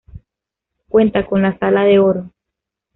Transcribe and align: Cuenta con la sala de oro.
Cuenta 0.89 1.27
con 1.27 1.43
la 1.43 1.59
sala 1.59 1.83
de 1.83 1.99
oro. 1.99 2.31